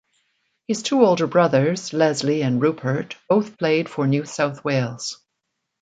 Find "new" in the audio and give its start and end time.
4.07-4.25